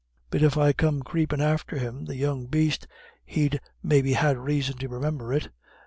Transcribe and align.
But 0.31 0.41
if 0.41 0.57
I 0.57 0.73
come 0.73 1.03
creepin' 1.03 1.41
after 1.41 1.77
him, 1.77 2.05
the 2.05 2.15
young 2.15 2.47
baste, 2.47 2.87
he'd 3.23 3.61
maybe 3.83 4.13
ha' 4.13 4.33
ráison 4.35 4.79
to 4.79 4.87
remimber 4.89 5.31
it.... 5.31 5.49